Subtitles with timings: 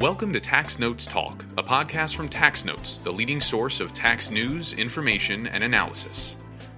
[0.00, 4.30] Welcome to Tax Notes Talk, a podcast from Tax Notes, the leading source of tax
[4.30, 6.36] news, information, and analysis.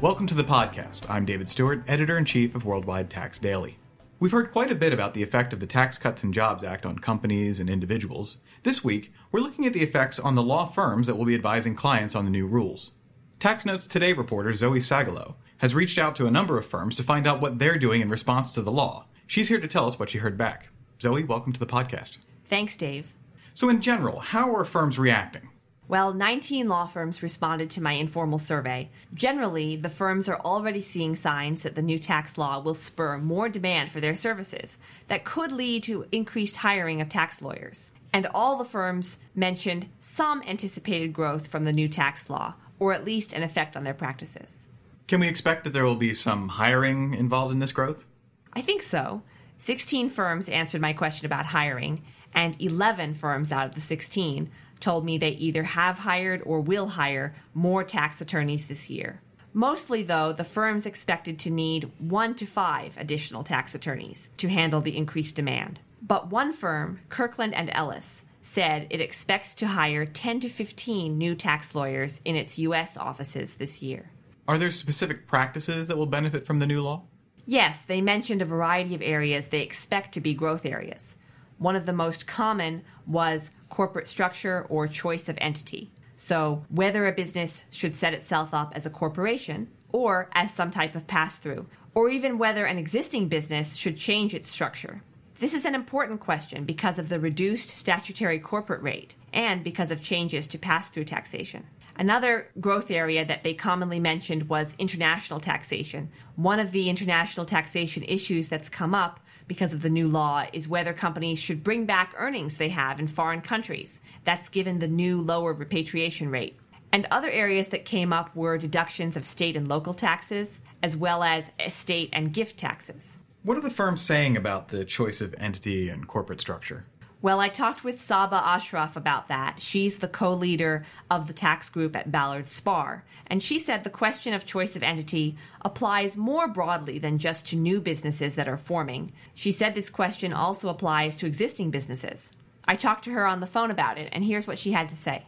[0.00, 1.08] Welcome to the podcast.
[1.08, 3.78] I'm David Stewart, editor in chief of Worldwide Tax Daily.
[4.18, 6.84] We've heard quite a bit about the effect of the Tax Cuts and Jobs Act
[6.84, 8.38] on companies and individuals.
[8.64, 11.76] This week, we're looking at the effects on the law firms that will be advising
[11.76, 12.90] clients on the new rules.
[13.38, 17.04] Tax Notes Today reporter Zoe Sagalow has reached out to a number of firms to
[17.04, 19.06] find out what they're doing in response to the law.
[19.28, 20.70] She's here to tell us what she heard back.
[21.00, 22.18] Zoe, welcome to the podcast.
[22.54, 23.12] Thanks, Dave.
[23.52, 25.48] So, in general, how are firms reacting?
[25.88, 28.90] Well, 19 law firms responded to my informal survey.
[29.12, 33.48] Generally, the firms are already seeing signs that the new tax law will spur more
[33.48, 37.90] demand for their services that could lead to increased hiring of tax lawyers.
[38.12, 43.04] And all the firms mentioned some anticipated growth from the new tax law, or at
[43.04, 44.68] least an effect on their practices.
[45.08, 48.04] Can we expect that there will be some hiring involved in this growth?
[48.52, 49.22] I think so.
[49.58, 52.04] 16 firms answered my question about hiring,
[52.34, 56.88] and 11 firms out of the 16 told me they either have hired or will
[56.88, 59.20] hire more tax attorneys this year.
[59.52, 64.80] Mostly, though, the firms expected to need one to five additional tax attorneys to handle
[64.80, 65.78] the increased demand.
[66.02, 71.34] But one firm, Kirkland and Ellis, said it expects to hire 10 to 15 new
[71.34, 72.96] tax lawyers in its U.S.
[72.96, 74.10] offices this year.
[74.46, 77.02] Are there specific practices that will benefit from the new law?
[77.46, 81.16] Yes, they mentioned a variety of areas they expect to be growth areas.
[81.64, 85.90] One of the most common was corporate structure or choice of entity.
[86.14, 90.94] So, whether a business should set itself up as a corporation or as some type
[90.94, 95.00] of pass through, or even whether an existing business should change its structure.
[95.38, 100.02] This is an important question because of the reduced statutory corporate rate and because of
[100.02, 101.64] changes to pass through taxation.
[101.96, 106.10] Another growth area that they commonly mentioned was international taxation.
[106.36, 110.68] One of the international taxation issues that's come up because of the new law is
[110.68, 114.00] whether companies should bring back earnings they have in foreign countries.
[114.24, 116.58] That's given the new lower repatriation rate.
[116.92, 121.24] And other areas that came up were deductions of state and local taxes, as well
[121.24, 123.18] as estate and gift taxes.
[123.42, 126.84] What are the firms saying about the choice of entity and corporate structure?
[127.24, 129.62] Well, I talked with Saba Ashraf about that.
[129.62, 133.00] She's the co leader of the tax group at Ballard Spahr.
[133.28, 137.56] And she said the question of choice of entity applies more broadly than just to
[137.56, 139.10] new businesses that are forming.
[139.32, 142.30] She said this question also applies to existing businesses.
[142.66, 144.94] I talked to her on the phone about it, and here's what she had to
[144.94, 145.24] say.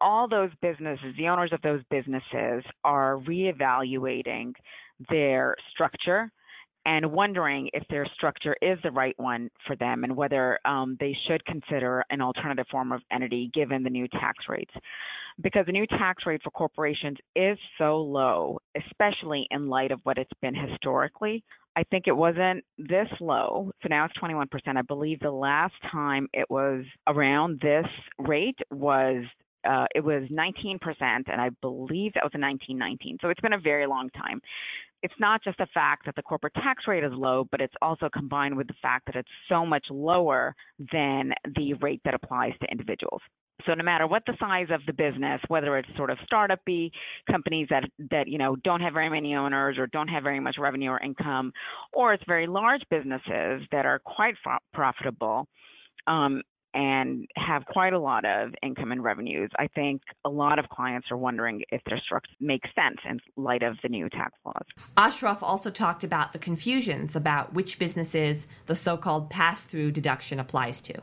[0.00, 4.52] All those businesses, the owners of those businesses, are reevaluating
[5.08, 6.32] their structure
[6.86, 11.14] and wondering if their structure is the right one for them and whether um, they
[11.26, 14.72] should consider an alternative form of entity given the new tax rates.
[15.42, 20.16] Because the new tax rate for corporations is so low, especially in light of what
[20.16, 21.42] it's been historically.
[21.74, 23.70] I think it wasn't this low.
[23.82, 24.46] So now it's 21%.
[24.76, 27.86] I believe the last time it was around this
[28.18, 29.24] rate was
[29.68, 33.18] uh, it was 19%, and I believe that was in 1919.
[33.20, 34.40] So it's been a very long time
[35.02, 38.08] it's not just the fact that the corporate tax rate is low, but it's also
[38.12, 40.54] combined with the fact that it's so much lower
[40.92, 43.20] than the rate that applies to individuals.
[43.66, 46.90] So no matter what the size of the business, whether it's sort of startup-y
[47.30, 50.56] companies that that you know don't have very many owners or don't have very much
[50.58, 51.52] revenue or income,
[51.92, 54.34] or it's very large businesses that are quite
[54.74, 55.46] profitable,
[56.06, 56.42] um,
[56.74, 61.10] and have quite a lot of income and revenues, I think a lot of clients
[61.10, 64.64] are wondering if their structure makes sense in light of the new tax laws.
[64.96, 70.38] Ashraf also talked about the confusions about which businesses the so called pass through deduction
[70.38, 70.94] applies to.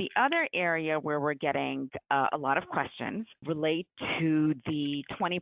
[0.00, 3.86] The other area where we're getting uh, a lot of questions relate
[4.18, 5.40] to the 20%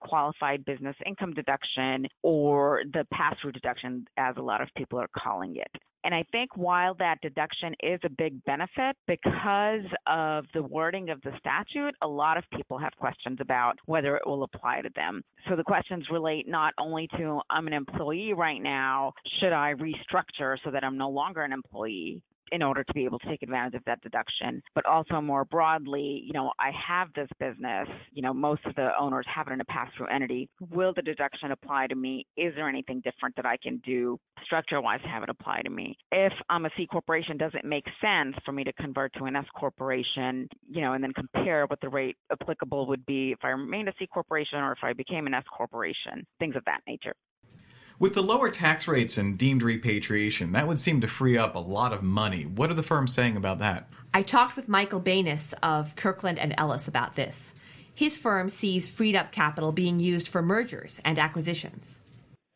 [0.00, 5.08] qualified business income deduction or the pass through deduction, as a lot of people are
[5.16, 5.70] calling it.
[6.02, 11.22] And I think while that deduction is a big benefit, because of the wording of
[11.22, 15.22] the statute, a lot of people have questions about whether it will apply to them.
[15.48, 20.56] So the questions relate not only to I'm an employee right now, should I restructure
[20.64, 22.20] so that I'm no longer an employee?
[22.52, 24.62] In order to be able to take advantage of that deduction.
[24.74, 28.90] But also more broadly, you know, I have this business, you know, most of the
[28.98, 30.48] owners have it in a pass through entity.
[30.70, 32.26] Will the deduction apply to me?
[32.36, 35.70] Is there anything different that I can do structure wise to have it apply to
[35.70, 35.96] me?
[36.12, 39.36] If I'm a C corporation, does it make sense for me to convert to an
[39.36, 43.48] S corporation, you know, and then compare what the rate applicable would be if I
[43.48, 47.14] remained a C corporation or if I became an S corporation, things of that nature.
[47.98, 51.60] With the lower tax rates and deemed repatriation, that would seem to free up a
[51.60, 52.44] lot of money.
[52.44, 53.88] What are the firms saying about that?
[54.14, 57.52] I talked with Michael Banis of Kirkland and Ellis about this.
[57.94, 62.00] His firm sees freed up capital being used for mergers and acquisitions.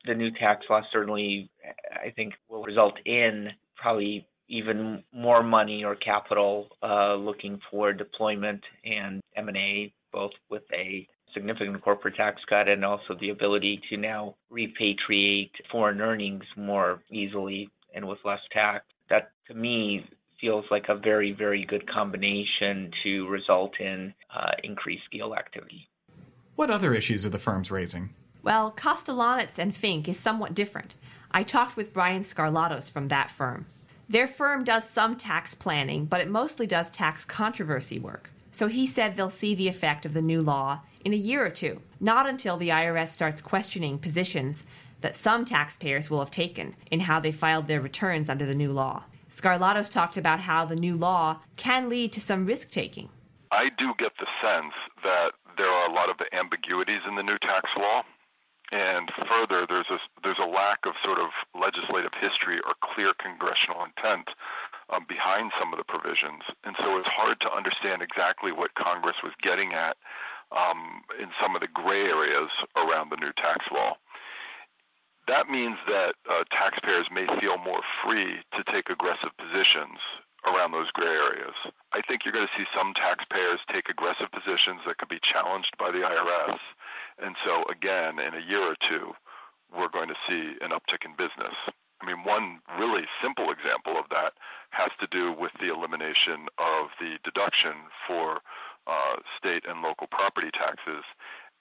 [0.06, 1.50] The new tax law certainly,
[1.92, 8.62] I think, will result in probably even more money or capital uh, looking for deployment
[8.84, 11.06] and M&A, both with a
[11.36, 17.68] significant corporate tax cut and also the ability to now repatriate foreign earnings more easily
[17.94, 18.84] and with less tax.
[19.10, 20.08] That to me
[20.40, 25.88] feels like a very, very good combination to result in uh, increased deal activity.
[26.56, 28.10] What other issues are the firms raising?
[28.42, 30.94] Well, Kostelanetz and Fink is somewhat different.
[31.32, 33.66] I talked with Bryan Skarlatos from that firm.
[34.08, 38.30] Their firm does some tax planning, but it mostly does tax controversy work.
[38.52, 41.50] So he said they'll see the effect of the new law in a year or
[41.50, 44.64] two, not until the IRS starts questioning positions
[45.02, 48.72] that some taxpayers will have taken in how they filed their returns under the new
[48.72, 49.04] law.
[49.30, 53.08] Skarlatos talked about how the new law can lead to some risk taking.
[53.52, 54.74] I do get the sense
[55.04, 58.02] that there are a lot of ambiguities in the new tax law.
[58.72, 63.86] And further, there's a, there's a lack of sort of legislative history or clear congressional
[63.86, 64.26] intent
[64.90, 66.42] um, behind some of the provisions.
[66.64, 69.96] And so it's hard to understand exactly what Congress was getting at
[70.52, 73.96] um, in some of the gray areas around the new tax law.
[75.26, 79.98] That means that uh, taxpayers may feel more free to take aggressive positions
[80.46, 81.54] around those gray areas.
[81.92, 85.74] I think you're going to see some taxpayers take aggressive positions that could be challenged
[85.78, 86.58] by the IRS.
[87.18, 89.12] And so, again, in a year or two,
[89.74, 91.54] we're going to see an uptick in business.
[92.00, 94.34] I mean, one really simple example of that
[94.70, 98.40] has to do with the elimination of the deduction for
[98.86, 101.04] uh, state and local property taxes.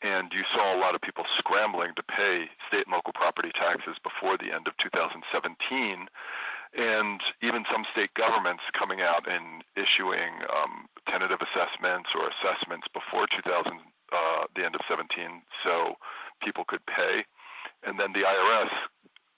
[0.01, 3.95] And you saw a lot of people scrambling to pay state and local property taxes
[4.03, 6.07] before the end of 2017
[6.75, 13.27] and even some state governments coming out and issuing um, tentative assessments or assessments before
[13.31, 13.79] 2000,
[14.11, 15.07] uh, the end of 17,
[15.63, 15.95] so
[16.43, 17.23] people could pay,
[17.83, 18.71] and then the IRS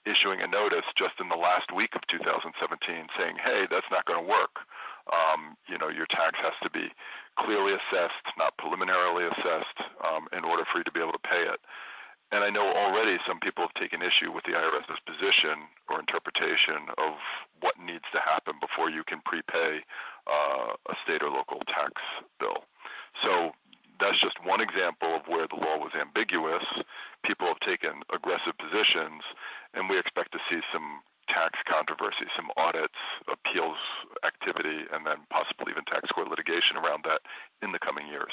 [0.06, 4.18] issuing a notice just in the last week of 2017 saying, "Hey, that's not going
[4.18, 4.66] to work.
[5.12, 6.88] Um, you know, your tax has to be
[7.38, 11.42] clearly assessed, not preliminarily assessed, um, in order for you to be able to pay
[11.42, 11.60] it."
[12.30, 16.92] And I know already some people have taken issue with the IRS's position or interpretation
[16.98, 17.16] of
[17.60, 19.80] what needs to happen before you can prepay
[20.26, 21.92] uh, a state or local tax
[22.38, 22.64] bill.
[23.24, 23.52] So
[23.98, 26.64] that's just one example of where the law was ambiguous.
[27.24, 29.24] People have taken aggressive positions,
[29.72, 32.94] and we expect to see some tax controversy, some audits,
[33.30, 33.76] appeals
[34.24, 37.20] activity, and then possibly even tax court litigation around that
[37.62, 38.32] in the coming years.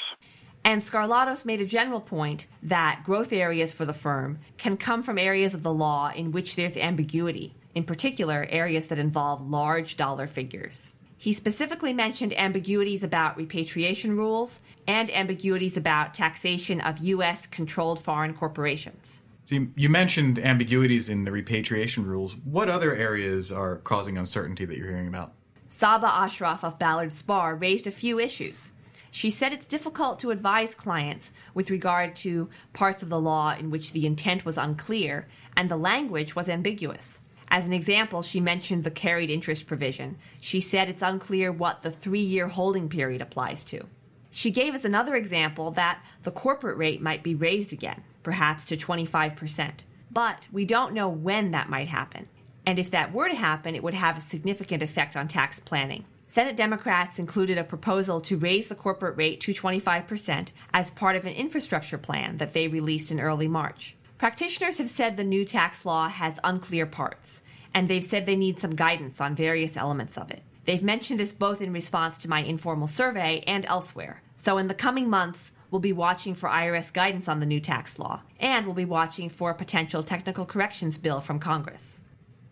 [0.64, 5.18] And Skarlatos made a general point that growth areas for the firm can come from
[5.18, 10.26] areas of the law in which there's ambiguity, in particular, areas that involve large dollar
[10.26, 10.92] figures.
[11.18, 17.46] He specifically mentioned ambiguities about repatriation rules and ambiguities about taxation of U.S.
[17.46, 19.22] controlled foreign corporations.
[19.46, 22.34] So you, you, mentioned ambiguities in the repatriation rules.
[22.36, 25.34] What other areas are causing uncertainty that you're hearing about?
[25.68, 28.72] Saba Ashraf of Ballard Spahr raised a few issues.
[29.12, 33.70] She said it's difficult to advise clients with regard to parts of the law in
[33.70, 37.20] which the intent was unclear and the language was ambiguous.
[37.48, 40.18] As an example, she mentioned the carried interest provision.
[40.40, 43.86] She said it's unclear what the three year holding period applies to.
[44.36, 48.76] She gave us another example that the corporate rate might be raised again, perhaps to
[48.76, 49.84] 25%.
[50.10, 52.28] But we don't know when that might happen.
[52.66, 56.04] And if that were to happen, it would have a significant effect on tax planning.
[56.26, 61.24] Senate Democrats included a proposal to raise the corporate rate to 25% as part of
[61.24, 63.96] an infrastructure plan that they released in early March.
[64.18, 67.40] Practitioners have said the new tax law has unclear parts,
[67.72, 70.42] and they've said they need some guidance on various elements of it.
[70.66, 74.22] They've mentioned this both in response to my informal survey and elsewhere.
[74.34, 77.98] So, in the coming months, we'll be watching for IRS guidance on the new tax
[77.98, 82.00] law, and we'll be watching for a potential technical corrections bill from Congress.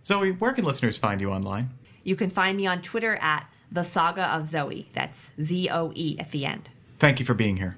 [0.07, 1.71] Zoe, where can listeners find you online?
[2.05, 4.89] You can find me on Twitter at the Saga of Zoe.
[4.95, 6.69] That's Z O E at the end.
[6.99, 7.77] Thank you for being here.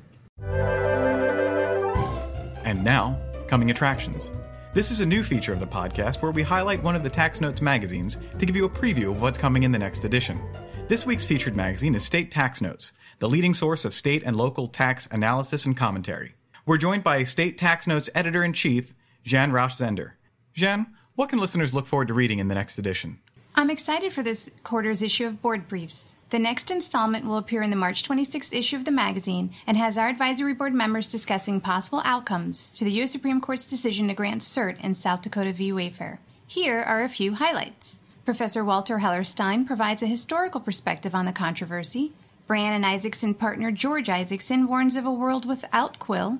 [2.64, 4.30] And now, coming attractions.
[4.76, 7.40] This is a new feature of the podcast where we highlight one of the Tax
[7.40, 10.38] Notes magazines to give you a preview of what's coming in the next edition.
[10.86, 14.68] This week's featured magazine is State Tax Notes, the leading source of state and local
[14.68, 16.34] tax analysis and commentary.
[16.66, 18.92] We're joined by State Tax Notes editor in chief,
[19.24, 20.10] Jan Rausch Zender.
[20.52, 23.18] Jan, what can listeners look forward to reading in the next edition?
[23.54, 26.15] I'm excited for this quarter's issue of Board Briefs.
[26.30, 29.96] The next installment will appear in the March 26th issue of the magazine and has
[29.96, 33.12] our advisory board members discussing possible outcomes to the U.S.
[33.12, 35.70] Supreme Court's decision to grant cert in South Dakota v.
[35.70, 36.18] Wayfair.
[36.44, 37.98] Here are a few highlights.
[38.24, 42.12] Professor Walter Hellerstein provides a historical perspective on the controversy.
[42.48, 46.38] Brann and Isaacson partner George Isaacson warns of a world without Quill.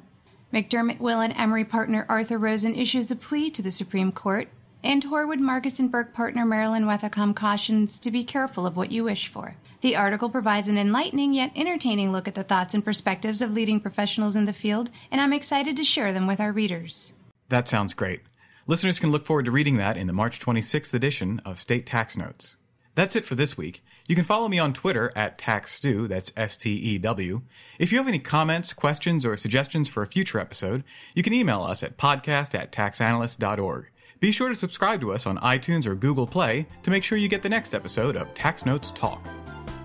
[0.52, 4.49] McDermott Will and Emery partner Arthur Rosen issues a plea to the Supreme Court
[4.87, 9.02] and Horwood Marcus and Berk partner Marilyn Wethekam cautions to be careful of what you
[9.02, 9.57] wish for.
[9.81, 13.81] The article provides an enlightening yet entertaining look at the thoughts and perspectives of leading
[13.81, 17.12] professionals in the field, and I'm excited to share them with our readers.
[17.49, 18.21] That sounds great.
[18.69, 22.16] Listeners can look forward to reading that in the March 26th edition of State Tax
[22.16, 22.55] Notes.
[22.95, 23.85] That's it for this week.
[24.07, 27.43] You can follow me on Twitter at TaxStew, that's S T E W.
[27.81, 31.62] If you have any comments, questions, or suggestions for a future episode, you can email
[31.62, 33.88] us at podcast at taxanalyst.org.
[34.18, 37.28] Be sure to subscribe to us on iTunes or Google Play to make sure you
[37.28, 39.26] get the next episode of Tax Notes Talk.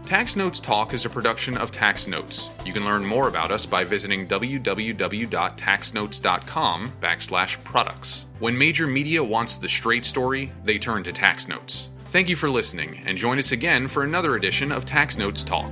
[0.06, 2.50] Tax Notes Talk is a production of Tax Notes.
[2.66, 8.26] You can learn more about us by visiting www.taxnotes.com backslash products.
[8.40, 11.88] When major media wants the straight story, they turn to Tax Notes.
[12.08, 15.72] Thank you for listening, and join us again for another edition of Tax Notes Talk.